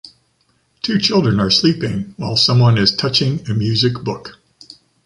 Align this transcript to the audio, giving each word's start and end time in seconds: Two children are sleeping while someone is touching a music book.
Two 0.81 0.97
children 0.97 1.39
are 1.39 1.51
sleeping 1.51 2.15
while 2.17 2.35
someone 2.35 2.75
is 2.79 2.91
touching 2.95 3.47
a 3.47 3.53
music 3.53 4.03
book. 4.03 4.39